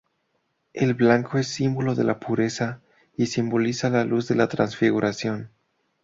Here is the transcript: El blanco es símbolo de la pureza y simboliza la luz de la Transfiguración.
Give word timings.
El 0.73 0.95
blanco 0.95 1.37
es 1.37 1.47
símbolo 1.49 1.93
de 1.93 2.03
la 2.03 2.19
pureza 2.19 2.81
y 3.15 3.27
simboliza 3.27 3.91
la 3.91 4.03
luz 4.03 4.27
de 4.27 4.33
la 4.33 4.47
Transfiguración. 4.47 5.51